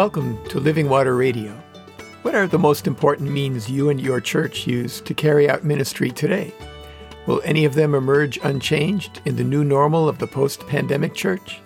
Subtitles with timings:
[0.00, 1.52] Welcome to Living Water Radio.
[2.22, 6.10] What are the most important means you and your church use to carry out ministry
[6.10, 6.54] today?
[7.26, 11.60] Will any of them emerge unchanged in the new normal of the post pandemic church?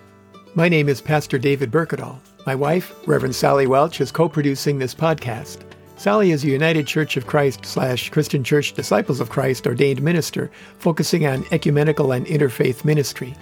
[0.56, 2.18] My name is Pastor David Berkedal.
[2.44, 5.58] My wife, Reverend Sally Welch, is co producing this podcast.
[5.96, 10.50] Sally is a United Church of Christ slash Christian Church Disciples of Christ ordained minister
[10.78, 13.36] focusing on ecumenical and interfaith ministry.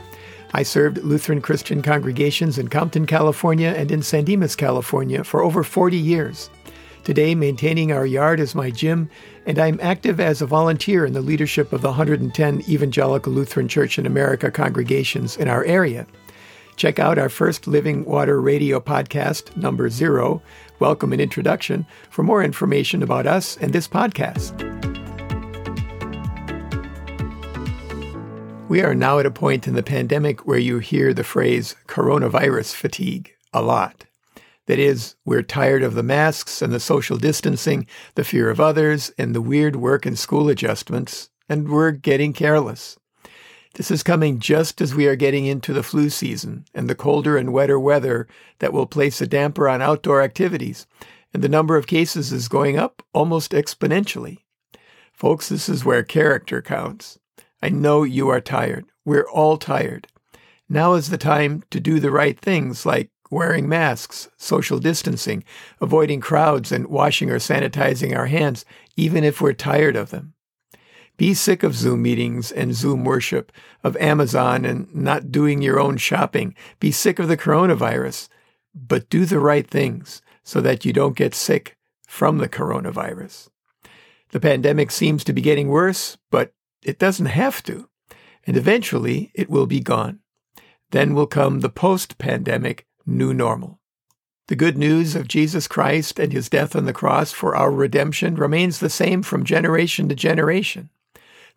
[0.54, 5.62] I served Lutheran Christian congregations in Compton, California and in San Dimas, California for over
[5.62, 6.50] 40 years.
[7.04, 9.10] Today, maintaining our yard is my gym,
[9.46, 13.98] and I'm active as a volunteer in the leadership of the 110 Evangelical Lutheran Church
[13.98, 16.06] in America congregations in our area.
[16.76, 20.42] Check out our first Living Water Radio podcast, number zero,
[20.78, 24.91] Welcome and Introduction, for more information about us and this podcast.
[28.72, 32.74] We are now at a point in the pandemic where you hear the phrase coronavirus
[32.74, 34.06] fatigue a lot.
[34.64, 39.12] That is, we're tired of the masks and the social distancing, the fear of others,
[39.18, 42.96] and the weird work and school adjustments, and we're getting careless.
[43.74, 47.36] This is coming just as we are getting into the flu season and the colder
[47.36, 48.26] and wetter weather
[48.60, 50.86] that will place a damper on outdoor activities,
[51.34, 54.38] and the number of cases is going up almost exponentially.
[55.12, 57.18] Folks, this is where character counts.
[57.62, 58.86] I know you are tired.
[59.04, 60.08] We're all tired.
[60.68, 65.44] Now is the time to do the right things like wearing masks, social distancing,
[65.80, 68.64] avoiding crowds, and washing or sanitizing our hands,
[68.96, 70.34] even if we're tired of them.
[71.16, 73.52] Be sick of Zoom meetings and Zoom worship,
[73.84, 76.54] of Amazon and not doing your own shopping.
[76.80, 78.28] Be sick of the coronavirus,
[78.74, 81.76] but do the right things so that you don't get sick
[82.08, 83.50] from the coronavirus.
[84.30, 86.52] The pandemic seems to be getting worse, but
[86.82, 87.88] it doesn't have to.
[88.46, 90.20] And eventually it will be gone.
[90.90, 93.80] Then will come the post pandemic new normal.
[94.48, 98.34] The good news of Jesus Christ and his death on the cross for our redemption
[98.34, 100.90] remains the same from generation to generation.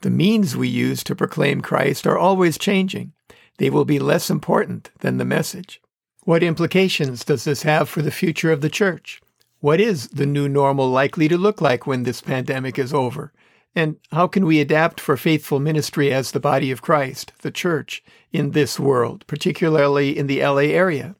[0.02, 3.14] The means we use to proclaim Christ are always changing.
[3.58, 5.82] They will be less important than the message.
[6.24, 9.22] What implications does this have for the future of the church?
[9.60, 13.34] What is the new normal likely to look like when this pandemic is over?
[13.76, 18.02] And how can we adapt for faithful ministry as the body of Christ, the church,
[18.32, 21.16] in this world, particularly in the LA area?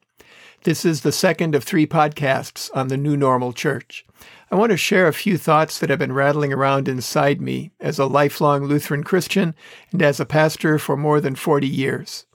[0.64, 4.06] This is the second of three podcasts on the new normal church.
[4.50, 7.98] I want to share a few thoughts that have been rattling around inside me as
[7.98, 9.54] a lifelong Lutheran Christian
[9.92, 12.26] and as a pastor for more than 40 years.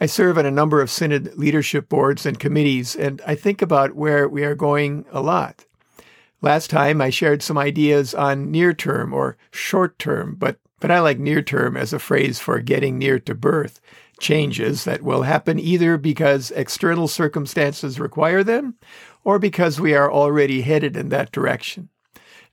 [0.00, 3.94] I serve on a number of synod leadership boards and committees, and I think about
[3.94, 5.64] where we are going a lot.
[6.42, 11.00] Last time I shared some ideas on near term or short term, but, but I
[11.00, 13.80] like near term as a phrase for getting near to birth,
[14.20, 18.74] changes that will happen either because external circumstances require them
[19.24, 21.88] or because we are already headed in that direction.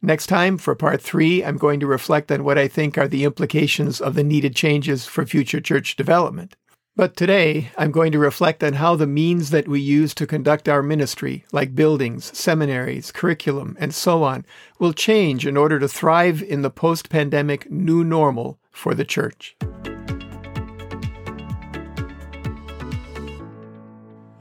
[0.02, 3.24] Next time, for part three, I'm going to reflect on what I think are the
[3.24, 6.56] implications of the needed changes for future church development.
[6.98, 10.68] But today, I'm going to reflect on how the means that we use to conduct
[10.68, 14.48] our ministry, like buildings, seminaries, curriculum, and so on,
[14.80, 19.56] will change in order to thrive in the post pandemic new normal for the church.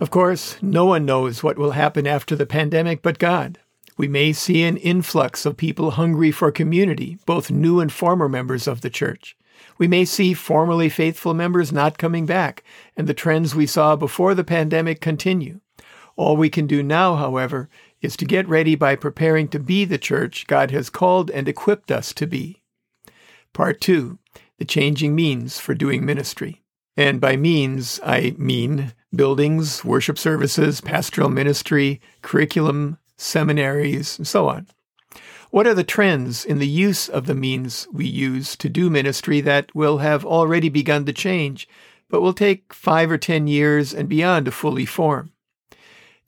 [0.00, 3.58] Of course, no one knows what will happen after the pandemic but God.
[3.98, 8.66] We may see an influx of people hungry for community, both new and former members
[8.66, 9.36] of the church.
[9.78, 12.62] We may see formerly faithful members not coming back,
[12.96, 15.60] and the trends we saw before the pandemic continue.
[16.16, 17.68] All we can do now, however,
[18.00, 21.90] is to get ready by preparing to be the church God has called and equipped
[21.90, 22.62] us to be.
[23.52, 24.18] Part 2
[24.58, 26.62] The Changing Means for Doing Ministry.
[26.96, 34.66] And by means, I mean buildings, worship services, pastoral ministry, curriculum, seminaries, and so on.
[35.56, 39.40] What are the trends in the use of the means we use to do ministry
[39.40, 41.66] that will have already begun to change,
[42.10, 45.32] but will take five or ten years and beyond to fully form?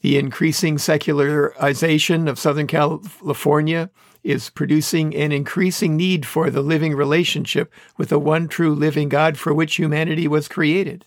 [0.01, 3.91] The increasing secularization of Southern California
[4.25, 9.37] is producing an increasing need for the living relationship with the one true living God
[9.37, 11.05] for which humanity was created.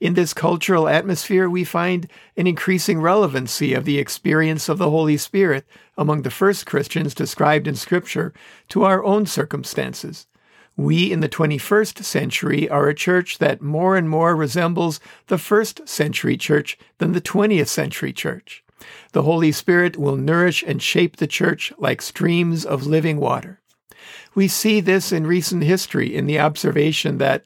[0.00, 5.16] In this cultural atmosphere, we find an increasing relevancy of the experience of the Holy
[5.16, 5.66] Spirit
[5.98, 8.32] among the first Christians described in Scripture
[8.70, 10.26] to our own circumstances.
[10.76, 15.86] We in the 21st century are a church that more and more resembles the first
[15.86, 18.64] century church than the 20th century church.
[19.12, 23.60] The Holy Spirit will nourish and shape the church like streams of living water.
[24.34, 27.44] We see this in recent history in the observation that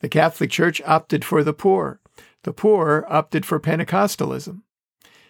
[0.00, 2.00] the Catholic Church opted for the poor.
[2.44, 4.62] The poor opted for Pentecostalism.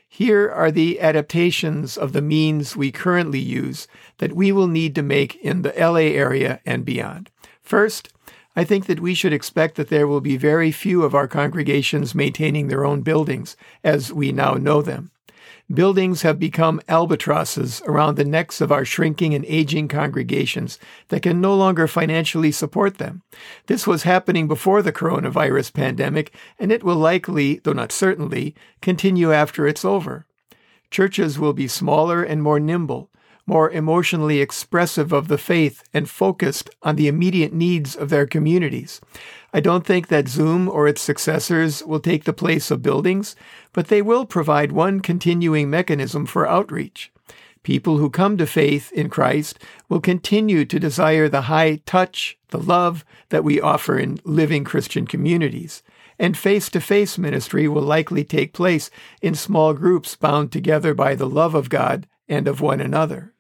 [0.09, 3.87] Here are the adaptations of the means we currently use
[4.19, 7.31] that we will need to make in the LA area and beyond.
[7.61, 8.11] First,
[8.57, 12.15] I think that we should expect that there will be very few of our congregations
[12.15, 15.11] maintaining their own buildings as we now know them.
[15.73, 20.79] Buildings have become albatrosses around the necks of our shrinking and aging congregations
[21.09, 23.21] that can no longer financially support them.
[23.67, 29.31] This was happening before the coronavirus pandemic, and it will likely, though not certainly, continue
[29.31, 30.25] after it's over.
[30.91, 33.11] Churches will be smaller and more nimble,
[33.49, 39.01] more emotionally expressive of the faith and focused on the immediate needs of their communities.
[39.55, 43.35] I don't think that Zoom or its successors will take the place of buildings,
[43.73, 47.11] but they will provide one continuing mechanism for outreach.
[47.63, 49.59] People who come to faith in Christ
[49.89, 55.07] will continue to desire the high touch, the love that we offer in living Christian
[55.07, 55.83] communities.
[56.19, 58.91] And face to face ministry will likely take place
[59.23, 63.33] in small groups bound together by the love of God and of one another.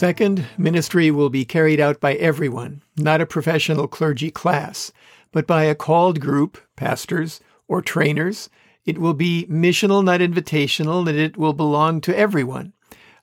[0.00, 4.92] Second, ministry will be carried out by everyone, not a professional clergy class,
[5.30, 7.38] but by a called group, pastors,
[7.68, 8.48] or trainers.
[8.86, 12.72] It will be missional, not invitational, and it will belong to everyone.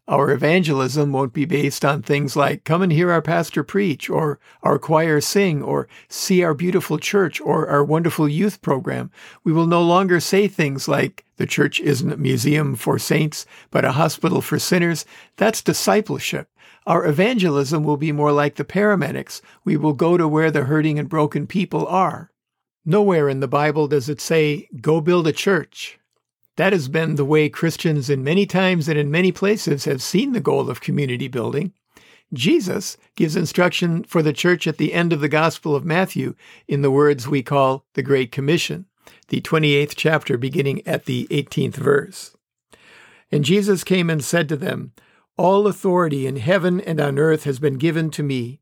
[0.07, 4.39] Our evangelism won't be based on things like come and hear our pastor preach, or
[4.61, 9.09] our choir sing, or see our beautiful church, or our wonderful youth program.
[9.43, 13.83] We will no longer say things like the church isn't a museum for saints, but
[13.83, 15.05] a hospital for sinners.
[15.37, 16.47] That's discipleship.
[16.87, 19.41] Our evangelism will be more like the paramedics.
[19.65, 22.31] We will go to where the hurting and broken people are.
[22.85, 25.99] Nowhere in the Bible does it say, go build a church.
[26.55, 30.31] That has been the way Christians in many times and in many places have seen
[30.31, 31.73] the goal of community building.
[32.31, 36.35] Jesus gives instruction for the church at the end of the Gospel of Matthew
[36.69, 38.85] in the words we call the Great Commission,
[39.27, 42.33] the 28th chapter beginning at the 18th verse.
[43.29, 44.93] And Jesus came and said to them,
[45.37, 48.59] all authority in heaven and on earth has been given to me.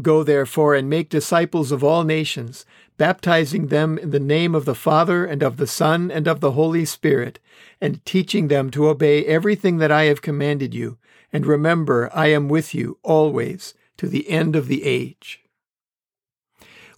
[0.00, 2.64] Go therefore and make disciples of all nations,
[2.96, 6.52] baptizing them in the name of the Father and of the Son and of the
[6.52, 7.38] Holy Spirit,
[7.80, 10.98] and teaching them to obey everything that I have commanded you.
[11.32, 15.40] And remember, I am with you always to the end of the age.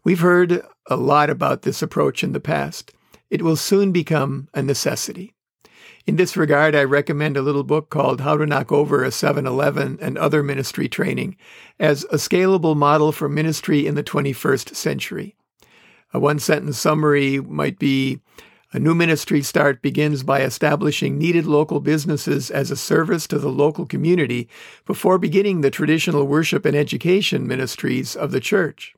[0.04, 2.92] We've heard a lot about this approach in the past.
[3.30, 5.33] It will soon become a necessity.
[6.06, 9.46] In this regard, I recommend a little book called How to Knock Over a 7
[9.46, 11.34] Eleven and Other Ministry Training
[11.80, 15.34] as a scalable model for ministry in the 21st century.
[16.12, 18.20] A one sentence summary might be
[18.74, 23.48] a new ministry start begins by establishing needed local businesses as a service to the
[23.48, 24.46] local community
[24.84, 28.94] before beginning the traditional worship and education ministries of the church.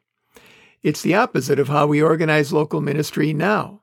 [0.83, 3.83] It's the opposite of how we organize local ministry now.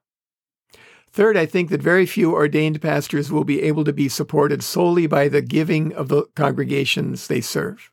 [1.14, 5.06] Third, I think that very few ordained pastors will be able to be supported solely
[5.06, 7.92] by the giving of the congregations they serve.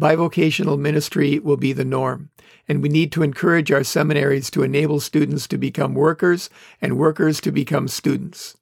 [0.00, 2.30] Bivocational ministry will be the norm,
[2.66, 6.48] and we need to encourage our seminaries to enable students to become workers
[6.80, 8.56] and workers to become students.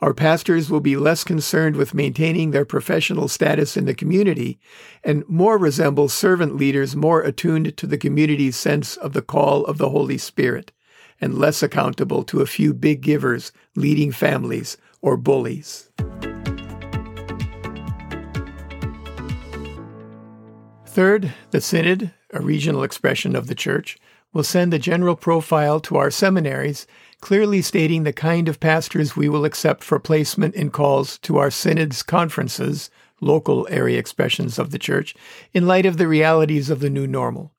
[0.00, 4.58] Our pastors will be less concerned with maintaining their professional status in the community
[5.04, 9.76] and more resemble servant leaders more attuned to the community's sense of the call of
[9.76, 10.72] the Holy Spirit
[11.20, 15.90] and less accountable to a few big givers, leading families, or bullies.
[20.86, 23.98] Third, the Synod, a regional expression of the Church,
[24.32, 26.86] will send a general profile to our seminaries,
[27.20, 31.50] clearly stating the kind of pastors we will accept for placement in calls to our
[31.50, 35.14] Synod's conferences, local area expressions of the Church,
[35.52, 37.52] in light of the realities of the new normal.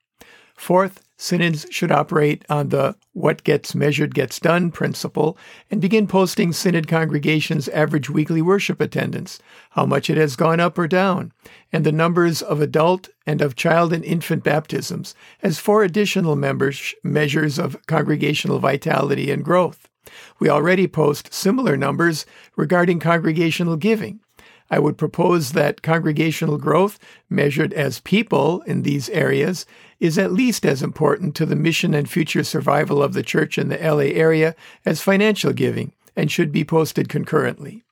[0.55, 5.37] Fourth, synods should operate on the what gets measured gets done principle
[5.71, 9.39] and begin posting synod congregations' average weekly worship attendance,
[9.71, 11.33] how much it has gone up or down,
[11.73, 16.93] and the numbers of adult and of child and infant baptisms as four additional members
[17.03, 19.89] measures of congregational vitality and growth.
[20.39, 24.21] We already post similar numbers regarding congregational giving.
[24.69, 29.65] I would propose that congregational growth, measured as people in these areas,
[29.99, 33.69] is at least as important to the mission and future survival of the church in
[33.69, 34.55] the LA area
[34.85, 37.83] as financial giving and should be posted concurrently.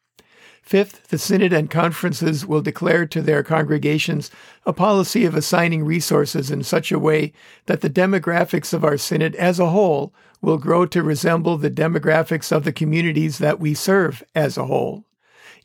[0.61, 4.31] Fifth, the synod and conferences will declare to their congregations
[4.65, 7.31] a policy of assigning resources in such a way
[7.67, 12.51] that the demographics of our synod as a whole will grow to resemble the demographics
[12.51, 15.05] of the communities that we serve as a whole.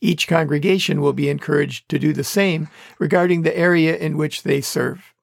[0.00, 4.60] Each congregation will be encouraged to do the same regarding the area in which they
[4.60, 5.14] serve.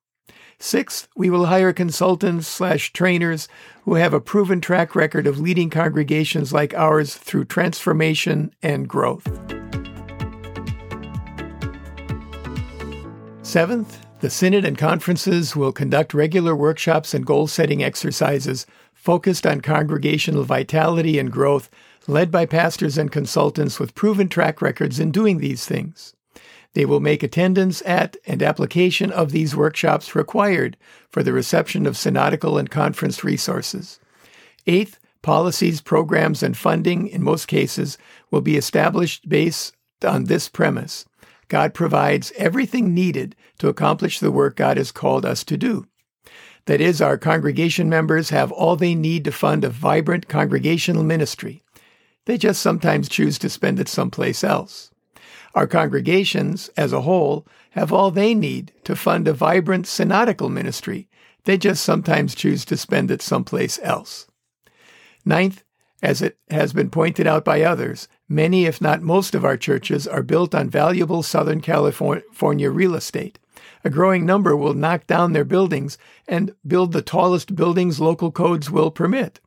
[0.59, 3.47] Sixth, we will hire consultants slash trainers
[3.85, 9.27] who have a proven track record of leading congregations like ours through transformation and growth.
[13.43, 19.61] Seventh, the Synod and conferences will conduct regular workshops and goal setting exercises focused on
[19.61, 21.69] congregational vitality and growth,
[22.07, 26.15] led by pastors and consultants with proven track records in doing these things.
[26.73, 30.77] They will make attendance at and application of these workshops required
[31.09, 33.99] for the reception of synodical and conference resources.
[34.67, 37.97] Eighth, policies, programs, and funding, in most cases,
[38.31, 41.05] will be established based on this premise
[41.47, 45.87] God provides everything needed to accomplish the work God has called us to do.
[46.65, 51.63] That is, our congregation members have all they need to fund a vibrant congregational ministry.
[52.27, 54.91] They just sometimes choose to spend it someplace else.
[55.55, 61.07] Our congregations, as a whole, have all they need to fund a vibrant synodical ministry.
[61.45, 64.27] They just sometimes choose to spend it someplace else.
[65.23, 65.63] Ninth,
[66.03, 70.05] as it has been pointed out by others, many, if not most, of our churches
[70.05, 73.39] are built on valuable Southern California real estate.
[73.85, 78.69] A growing number will knock down their buildings and build the tallest buildings local codes
[78.69, 79.39] will permit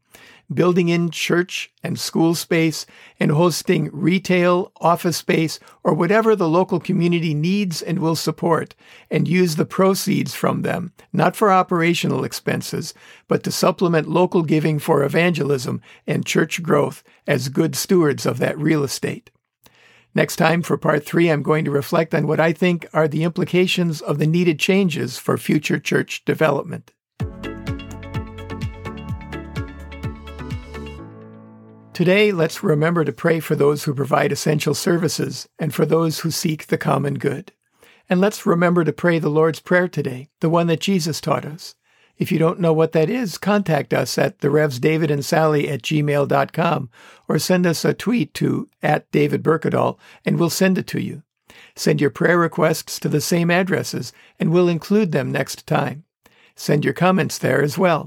[0.53, 2.87] building in church and school space,
[3.19, 8.75] and hosting retail, office space, or whatever the local community needs and will support,
[9.11, 12.95] and use the proceeds from them, not for operational expenses,
[13.29, 18.59] but to supplement local giving for evangelism and church growth as good stewards of that
[18.59, 19.31] real estate.
[20.13, 23.23] Next time, for part three, I'm going to reflect on what I think are the
[23.23, 26.91] implications of the needed changes for future church development.
[32.01, 36.31] Today, let's remember to pray for those who provide essential services and for those who
[36.31, 37.53] seek the common good.
[38.09, 41.75] And let's remember to pray the Lord's Prayer today, the one that Jesus taught us.
[42.17, 45.69] If you don't know what that is, contact us at the Revs David and Sally
[45.69, 46.89] at gmail.com
[47.29, 51.23] or send us a tweet to at David Berkedal and we'll send it to you.
[51.77, 56.05] Send your prayer requests to the same addresses and we'll include them next time.
[56.57, 58.07] Send your comments there as well.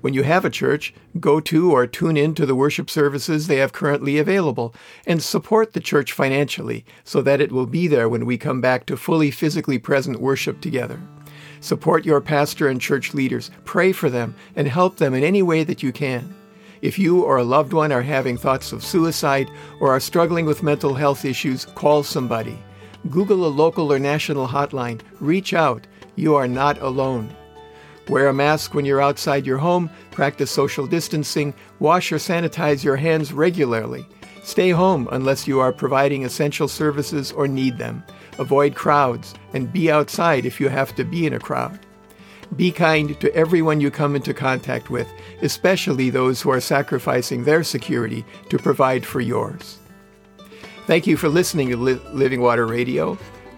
[0.00, 3.56] When you have a church, go to or tune in to the worship services they
[3.56, 4.74] have currently available
[5.06, 8.86] and support the church financially so that it will be there when we come back
[8.86, 11.00] to fully physically present worship together.
[11.60, 15.64] Support your pastor and church leaders, pray for them, and help them in any way
[15.64, 16.34] that you can.
[16.80, 20.62] If you or a loved one are having thoughts of suicide or are struggling with
[20.62, 22.58] mental health issues, call somebody.
[23.10, 25.02] Google a local or national hotline.
[25.20, 25.86] Reach out.
[26.16, 27.34] You are not alone.
[28.10, 32.96] Wear a mask when you're outside your home, practice social distancing, wash or sanitize your
[32.96, 34.04] hands regularly.
[34.42, 38.02] Stay home unless you are providing essential services or need them.
[38.40, 41.78] Avoid crowds and be outside if you have to be in a crowd.
[42.56, 45.06] Be kind to everyone you come into contact with,
[45.40, 49.78] especially those who are sacrificing their security to provide for yours.
[50.88, 53.16] Thank you for listening to Living Water Radio.